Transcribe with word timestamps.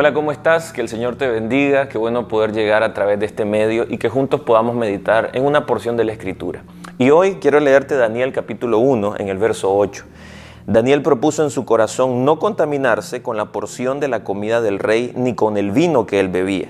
Hola, 0.00 0.14
¿cómo 0.14 0.30
estás? 0.30 0.72
Que 0.72 0.80
el 0.80 0.88
Señor 0.88 1.16
te 1.16 1.26
bendiga, 1.26 1.88
qué 1.88 1.98
bueno 1.98 2.28
poder 2.28 2.52
llegar 2.52 2.84
a 2.84 2.94
través 2.94 3.18
de 3.18 3.26
este 3.26 3.44
medio 3.44 3.84
y 3.88 3.98
que 3.98 4.08
juntos 4.08 4.42
podamos 4.42 4.76
meditar 4.76 5.30
en 5.32 5.44
una 5.44 5.66
porción 5.66 5.96
de 5.96 6.04
la 6.04 6.12
Escritura. 6.12 6.62
Y 6.98 7.10
hoy 7.10 7.38
quiero 7.40 7.58
leerte 7.58 7.96
Daniel 7.96 8.32
capítulo 8.32 8.78
1 8.78 9.16
en 9.18 9.26
el 9.26 9.38
verso 9.38 9.76
8. 9.76 10.04
Daniel 10.68 11.02
propuso 11.02 11.42
en 11.42 11.50
su 11.50 11.64
corazón 11.64 12.24
no 12.24 12.38
contaminarse 12.38 13.22
con 13.22 13.36
la 13.36 13.46
porción 13.46 13.98
de 13.98 14.06
la 14.06 14.22
comida 14.22 14.60
del 14.60 14.78
rey 14.78 15.12
ni 15.16 15.34
con 15.34 15.56
el 15.56 15.72
vino 15.72 16.06
que 16.06 16.20
él 16.20 16.28
bebía. 16.28 16.68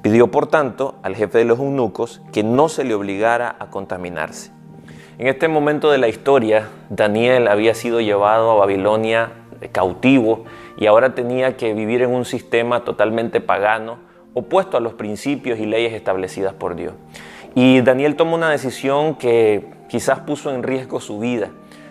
Pidió, 0.00 0.30
por 0.30 0.46
tanto, 0.46 0.94
al 1.02 1.16
jefe 1.16 1.38
de 1.38 1.46
los 1.46 1.58
eunucos 1.58 2.22
que 2.32 2.44
no 2.44 2.68
se 2.68 2.84
le 2.84 2.94
obligara 2.94 3.56
a 3.58 3.68
contaminarse. 3.70 4.52
En 5.18 5.26
este 5.26 5.48
momento 5.48 5.90
de 5.90 5.98
la 5.98 6.06
historia, 6.06 6.68
Daniel 6.88 7.48
había 7.48 7.74
sido 7.74 8.00
llevado 8.00 8.52
a 8.52 8.54
Babilonia 8.54 9.32
cautivo 9.68 10.44
y 10.80 10.86
ahora 10.86 11.14
tenía 11.14 11.56
que 11.56 11.74
vivir 11.74 12.02
en 12.02 12.10
un 12.10 12.24
sistema 12.24 12.84
totalmente 12.84 13.40
pagano, 13.42 13.98
opuesto 14.32 14.78
a 14.78 14.80
los 14.80 14.94
principios 14.94 15.58
y 15.58 15.66
leyes 15.66 15.92
establecidas 15.92 16.54
por 16.54 16.74
Dios. 16.74 16.94
Y 17.54 17.82
Daniel 17.82 18.16
tomó 18.16 18.34
una 18.34 18.50
decisión 18.50 19.16
que 19.16 19.66
quizás 19.88 20.20
puso 20.20 20.52
en 20.54 20.62
riesgo 20.62 20.98
su 20.98 21.18
vida, 21.18 21.50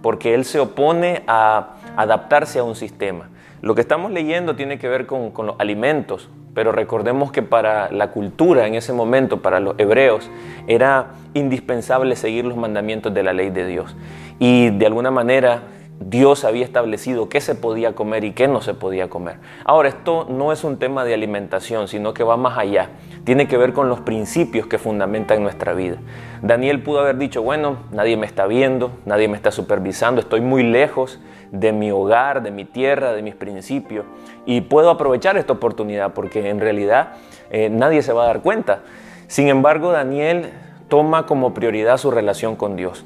porque 0.00 0.32
él 0.32 0.46
se 0.46 0.60
opone 0.60 1.22
a 1.26 1.76
adaptarse 1.94 2.58
a 2.58 2.64
un 2.64 2.74
sistema. 2.74 3.28
Lo 3.60 3.74
que 3.74 3.82
estamos 3.82 4.12
leyendo 4.12 4.56
tiene 4.56 4.78
que 4.78 4.88
ver 4.88 5.04
con, 5.06 5.32
los 5.36 5.56
alimentos, 5.58 6.30
pero 6.54 6.72
recordemos 6.72 7.30
que 7.32 7.42
para 7.42 7.92
la 7.92 8.10
cultura 8.10 8.66
en 8.66 8.74
ese 8.74 8.94
momento, 8.94 9.42
para 9.42 9.60
los 9.60 9.74
hebreos, 9.76 10.30
era 10.66 11.08
indispensable 11.34 12.16
seguir 12.16 12.46
los 12.46 12.56
mandamientos 12.56 13.12
de 13.12 13.22
la 13.22 13.34
ley 13.34 13.50
de 13.50 13.66
Dios. 13.66 13.94
Y 14.38 14.70
de 14.70 14.86
alguna 14.86 15.10
manera 15.10 15.64
Dios 16.02 16.46
había 16.46 16.64
establecido 16.64 17.28
qué 17.28 17.42
se 17.42 17.54
podía 17.54 17.94
comer 17.94 18.24
y 18.24 18.32
qué 18.32 18.48
no 18.48 18.62
se 18.62 18.72
podía 18.72 19.10
comer. 19.10 19.36
Ahora, 19.66 19.90
esto 19.90 20.26
no 20.30 20.50
es 20.50 20.64
un 20.64 20.78
tema 20.78 21.04
de 21.04 21.12
alimentación, 21.12 21.88
sino 21.88 22.14
que 22.14 22.24
va 22.24 22.38
más 22.38 22.56
allá. 22.56 22.88
Tiene 23.24 23.46
que 23.46 23.58
ver 23.58 23.74
con 23.74 23.90
los 23.90 24.00
principios 24.00 24.66
que 24.66 24.78
fundamentan 24.78 25.42
nuestra 25.42 25.74
vida. 25.74 25.98
Daniel 26.40 26.82
pudo 26.82 27.00
haber 27.00 27.18
dicho, 27.18 27.42
bueno, 27.42 27.76
nadie 27.92 28.16
me 28.16 28.24
está 28.24 28.46
viendo, 28.46 28.92
nadie 29.04 29.28
me 29.28 29.36
está 29.36 29.50
supervisando, 29.50 30.22
estoy 30.22 30.40
muy 30.40 30.62
lejos 30.62 31.20
de 31.52 31.70
mi 31.72 31.90
hogar, 31.90 32.42
de 32.42 32.50
mi 32.50 32.64
tierra, 32.64 33.12
de 33.12 33.20
mis 33.20 33.34
principios, 33.34 34.06
y 34.46 34.62
puedo 34.62 34.88
aprovechar 34.88 35.36
esta 35.36 35.52
oportunidad 35.52 36.14
porque 36.14 36.48
en 36.48 36.60
realidad 36.60 37.16
eh, 37.50 37.68
nadie 37.68 38.00
se 38.00 38.14
va 38.14 38.22
a 38.22 38.26
dar 38.28 38.40
cuenta. 38.40 38.84
Sin 39.26 39.48
embargo, 39.48 39.92
Daniel 39.92 40.50
toma 40.88 41.26
como 41.26 41.52
prioridad 41.52 41.98
su 41.98 42.10
relación 42.10 42.56
con 42.56 42.74
Dios 42.76 43.04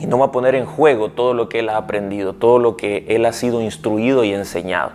y 0.00 0.06
no 0.06 0.18
va 0.18 0.26
a 0.26 0.32
poner 0.32 0.54
en 0.54 0.66
juego 0.66 1.10
todo 1.10 1.34
lo 1.34 1.48
que 1.48 1.60
él 1.60 1.68
ha 1.68 1.76
aprendido, 1.76 2.32
todo 2.32 2.58
lo 2.58 2.76
que 2.76 3.04
él 3.08 3.26
ha 3.26 3.32
sido 3.32 3.60
instruido 3.60 4.24
y 4.24 4.32
enseñado. 4.32 4.92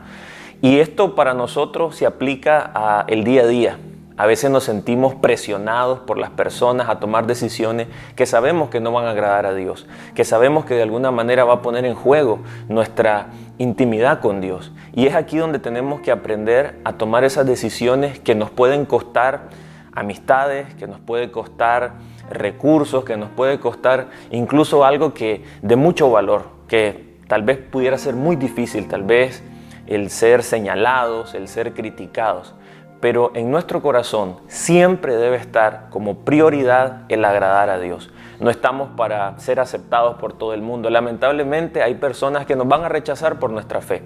Y 0.62 0.80
esto 0.80 1.16
para 1.16 1.34
nosotros 1.34 1.96
se 1.96 2.06
aplica 2.06 2.72
a 2.74 3.06
el 3.08 3.24
día 3.24 3.44
a 3.44 3.48
día. 3.48 3.78
A 4.18 4.26
veces 4.26 4.50
nos 4.50 4.64
sentimos 4.64 5.14
presionados 5.14 6.00
por 6.00 6.18
las 6.18 6.30
personas 6.30 6.88
a 6.88 7.02
tomar 7.02 7.28
decisiones 7.28 7.88
que 8.16 8.26
sabemos 8.26 8.70
que 8.70 8.80
no 8.80 8.94
van 8.94 9.06
a 9.06 9.12
agradar 9.12 9.46
a 9.46 9.54
Dios, 9.54 9.86
que 10.16 10.24
sabemos 10.24 10.64
que 10.64 10.74
de 10.74 10.84
alguna 10.84 11.12
manera 11.12 11.44
va 11.44 11.56
a 11.56 11.62
poner 11.62 11.84
en 11.84 11.96
juego 11.96 12.40
nuestra 12.70 13.28
intimidad 13.58 14.22
con 14.22 14.40
Dios. 14.40 14.72
Y 14.94 15.08
es 15.08 15.16
aquí 15.16 15.38
donde 15.38 15.60
tenemos 15.60 16.00
que 16.00 16.12
aprender 16.12 16.80
a 16.86 16.94
tomar 16.94 17.26
esas 17.26 17.46
decisiones 17.46 18.18
que 18.18 18.36
nos 18.36 18.50
pueden 18.50 18.86
costar 18.86 19.50
amistades, 19.96 20.74
que 20.76 20.88
nos 20.88 21.00
puede 21.00 21.32
costar 21.32 21.94
recursos, 22.30 23.04
que 23.06 23.18
nos 23.18 23.30
puede 23.30 23.60
costar 23.60 24.08
incluso 24.32 24.84
algo 24.84 25.14
que 25.14 25.44
de 25.62 25.76
mucho 25.76 26.12
valor, 26.12 26.50
que 26.68 27.16
tal 27.28 27.44
vez 27.44 27.58
pudiera 27.58 27.98
ser 27.98 28.16
muy 28.16 28.36
difícil, 28.36 28.88
tal 28.88 29.04
vez 29.04 29.44
el 29.88 30.10
ser 30.10 30.44
señalados, 30.44 31.34
el 31.34 31.48
ser 31.48 31.74
criticados. 31.74 32.54
Pero 33.00 33.32
en 33.36 33.52
nuestro 33.52 33.82
corazón 33.82 34.38
siempre 34.48 35.16
debe 35.16 35.36
estar 35.38 35.88
como 35.90 36.20
prioridad 36.20 37.04
el 37.10 37.24
agradar 37.24 37.70
a 37.70 37.80
Dios. 37.80 38.12
No 38.40 38.50
estamos 38.50 38.90
para 38.98 39.38
ser 39.40 39.60
aceptados 39.60 40.16
por 40.16 40.34
todo 40.34 40.54
el 40.54 40.62
mundo. 40.62 40.90
Lamentablemente 40.90 41.84
hay 41.84 41.96
personas 41.96 42.46
que 42.46 42.56
nos 42.56 42.68
van 42.68 42.84
a 42.84 42.90
rechazar 42.90 43.38
por 43.40 43.52
nuestra 43.52 43.82
fe. 43.82 44.04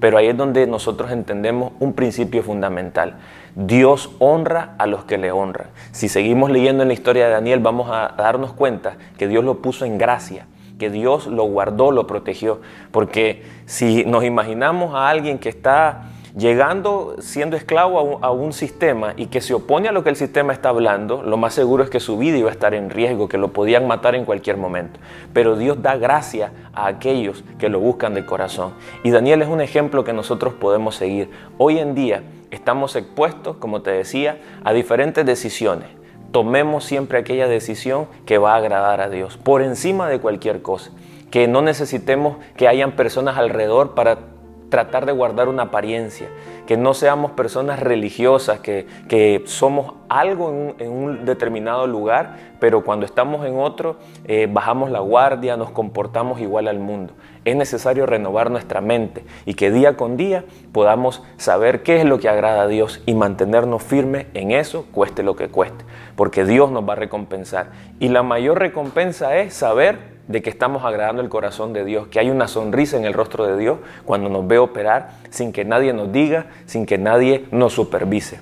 Pero 0.00 0.18
ahí 0.18 0.28
es 0.28 0.36
donde 0.36 0.66
nosotros 0.66 1.10
entendemos 1.10 1.72
un 1.80 1.92
principio 1.92 2.42
fundamental. 2.42 3.16
Dios 3.54 4.10
honra 4.18 4.74
a 4.78 4.86
los 4.86 5.04
que 5.04 5.18
le 5.18 5.32
honran. 5.32 5.68
Si 5.92 6.08
seguimos 6.08 6.50
leyendo 6.50 6.82
en 6.82 6.88
la 6.88 6.94
historia 6.94 7.26
de 7.26 7.32
Daniel, 7.32 7.60
vamos 7.60 7.90
a 7.90 8.14
darnos 8.16 8.52
cuenta 8.52 8.96
que 9.16 9.26
Dios 9.26 9.44
lo 9.44 9.60
puso 9.60 9.84
en 9.84 9.98
gracia, 9.98 10.46
que 10.78 10.90
Dios 10.90 11.26
lo 11.26 11.44
guardó, 11.44 11.90
lo 11.90 12.06
protegió. 12.06 12.60
Porque 12.92 13.42
si 13.66 14.04
nos 14.04 14.24
imaginamos 14.24 14.94
a 14.94 15.08
alguien 15.08 15.38
que 15.38 15.48
está 15.48 16.04
llegando 16.38 17.16
siendo 17.18 17.56
esclavo 17.56 18.20
a 18.22 18.30
un, 18.30 18.52
sistema 18.52 19.12
y 19.16 19.26
que 19.26 19.40
se 19.40 19.54
opone 19.54 19.88
a 19.88 19.92
lo 19.92 20.04
que 20.04 20.10
el 20.10 20.16
sistema 20.16 20.52
está 20.52 20.68
hablando, 20.68 21.22
lo 21.22 21.36
más 21.36 21.52
seguro 21.52 21.82
es 21.82 21.90
que 21.90 22.00
su 22.00 22.16
vida 22.16 22.38
iba 22.38 22.48
a 22.48 22.52
estar 22.52 22.74
en 22.74 22.90
riesgo, 22.90 23.28
que 23.28 23.38
lo 23.38 23.52
podían 23.52 23.86
matar 23.86 24.14
en 24.14 24.24
cualquier 24.24 24.56
momento. 24.56 25.00
Pero 25.32 25.56
Dios 25.56 25.82
da 25.82 25.96
gracia 25.96 26.52
a 26.72 26.86
aquellos 26.86 27.44
que 27.58 27.68
lo 27.68 27.80
buscan 27.80 28.14
de 28.14 28.24
corazón. 28.24 28.72
Y 29.02 29.10
Daniel 29.10 29.42
es 29.42 29.48
un 29.48 29.60
ejemplo 29.60 30.04
que 30.04 30.12
nosotros 30.12 30.54
podemos 30.54 30.94
seguir. 30.94 31.30
Hoy 31.58 31.78
en 31.78 31.94
día 31.94 32.22
estamos 32.50 32.94
expuestos, 32.96 33.56
como 33.56 33.82
te 33.82 33.90
decía, 33.90 34.38
a 34.64 34.72
diferentes 34.72 35.26
decisiones. 35.26 35.88
Tomemos 36.30 36.84
siempre 36.84 37.18
aquella 37.18 37.48
decisión 37.48 38.06
que 38.26 38.38
va 38.38 38.54
a 38.54 38.58
agradar 38.58 39.00
a 39.00 39.10
Dios, 39.10 39.36
por 39.36 39.60
encima 39.60 40.08
de 40.08 40.20
cualquier 40.20 40.62
cosa. 40.62 40.92
Que 41.30 41.48
no 41.48 41.62
necesitemos 41.62 42.36
que 42.56 42.68
hayan 42.68 42.92
personas 42.92 43.36
alrededor 43.36 43.94
para 43.94 44.18
tratar 44.68 45.06
de 45.06 45.12
guardar 45.12 45.48
una 45.48 45.64
apariencia, 45.64 46.28
que 46.66 46.76
no 46.76 46.92
seamos 46.92 47.30
personas 47.32 47.80
religiosas, 47.80 48.60
que, 48.60 49.42
somos 49.46 49.94
algo 50.08 50.74
en 50.78 50.90
un, 50.90 51.24
determinado 51.24 51.86
lugar, 51.86 52.36
pero 52.60 52.84
cuando 52.84 53.06
estamos 53.06 53.46
en 53.46 53.58
otro 53.58 53.96
eh, 54.26 54.48
bajamos 54.50 54.90
la 54.90 55.00
guardia, 55.00 55.56
nos 55.56 55.70
comportamos 55.70 56.40
igual 56.40 56.68
al 56.68 56.78
mundo. 56.78 57.14
Es 57.44 57.56
necesario 57.56 58.04
renovar 58.04 58.50
nuestra 58.50 58.80
mente 58.80 59.24
y 59.46 59.54
que 59.54 59.70
día 59.70 59.96
con 59.96 60.16
día 60.16 60.44
podamos 60.72 61.22
saber 61.38 61.82
qué 61.82 61.98
es 61.98 62.04
lo 62.04 62.18
que 62.18 62.28
agrada 62.28 62.62
a 62.62 62.66
Dios 62.66 63.02
y 63.06 63.14
mantenernos 63.14 63.82
firmes 63.82 64.26
en 64.34 64.50
eso, 64.50 64.86
cueste 64.92 65.22
lo 65.22 65.36
que 65.36 65.48
cueste, 65.48 65.84
porque 66.16 66.44
Dios 66.44 66.70
nos 66.70 66.86
va 66.86 66.92
a 66.92 66.96
recompensar. 66.96 67.70
Y 67.98 68.08
la 68.08 68.22
mayor 68.22 68.58
recompensa 68.58 69.36
es 69.38 69.54
saber 69.54 70.17
de 70.28 70.42
que 70.42 70.50
estamos 70.50 70.84
agradando 70.84 71.22
el 71.22 71.28
corazón 71.28 71.72
de 71.72 71.84
Dios, 71.84 72.08
que 72.08 72.20
hay 72.20 72.30
una 72.30 72.46
sonrisa 72.46 72.96
en 72.96 73.04
el 73.04 73.14
rostro 73.14 73.46
de 73.46 73.56
Dios 73.56 73.78
cuando 74.04 74.28
nos 74.28 74.46
ve 74.46 74.58
operar 74.58 75.10
sin 75.30 75.52
que 75.52 75.64
nadie 75.64 75.92
nos 75.92 76.12
diga, 76.12 76.46
sin 76.66 76.86
que 76.86 76.98
nadie 76.98 77.46
nos 77.50 77.72
supervise. 77.72 78.40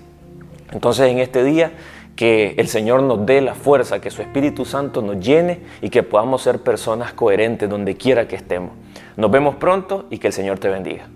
Entonces 0.73 1.09
en 1.09 1.19
este 1.19 1.45
día 1.45 1.73
que 2.17 2.55
el 2.57 2.69
Señor 2.69 3.03
nos 3.03 3.25
dé 3.25 3.41
la 3.41 3.55
fuerza, 3.55 4.01
que 4.01 4.11
su 4.11 4.23
Espíritu 4.23 4.65
Santo 4.65 5.03
nos 5.03 5.21
llene 5.21 5.61
y 5.81 5.91
que 5.91 6.03
podamos 6.03 6.43
ser 6.43 6.61
personas 6.61 7.13
coherentes 7.13 7.69
donde 7.69 7.97
quiera 7.97 8.27
que 8.27 8.37
estemos. 8.37 8.73
Nos 9.17 9.31
vemos 9.31 9.57
pronto 9.57 10.07
y 10.11 10.19
que 10.19 10.29
el 10.29 10.33
Señor 10.33 10.59
te 10.59 10.69
bendiga. 10.69 11.09